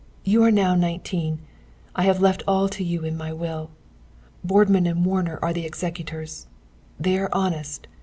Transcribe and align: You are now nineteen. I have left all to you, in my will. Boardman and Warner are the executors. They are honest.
You 0.23 0.41
are 0.43 0.49
now 0.51 0.73
nineteen. 0.73 1.41
I 1.95 2.05
have 2.05 2.19
left 2.19 2.41
all 2.47 2.67
to 2.67 2.83
you, 2.83 3.03
in 3.05 3.15
my 3.15 3.31
will. 3.33 3.69
Boardman 4.43 4.87
and 4.87 5.05
Warner 5.05 5.37
are 5.43 5.53
the 5.53 5.67
executors. 5.67 6.47
They 6.99 7.19
are 7.19 7.29
honest. 7.33 7.85